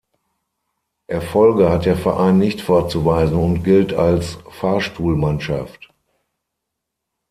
[1.05, 5.91] Erfolge hat der Verein nicht vorzuweisen und gilt als "Fahrstuhlmannschaft".